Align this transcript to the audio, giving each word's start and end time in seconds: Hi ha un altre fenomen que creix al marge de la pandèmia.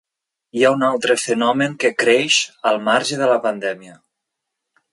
Hi 0.59 0.63
ha 0.67 0.71
un 0.75 0.85
altre 0.85 1.17
fenomen 1.23 1.75
que 1.83 1.91
creix 2.05 2.39
al 2.71 2.81
marge 2.89 3.21
de 3.21 3.29
la 3.33 3.37
pandèmia. 3.45 3.95